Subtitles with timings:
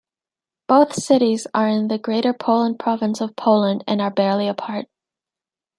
[0.67, 4.87] Both cities are in the Greater Poland province of Poland and are barely apart.